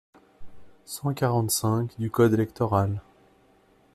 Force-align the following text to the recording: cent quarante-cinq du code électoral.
cent 0.83 1.13
quarante-cinq 1.13 1.93
du 1.99 2.09
code 2.09 2.33
électoral. 2.33 3.01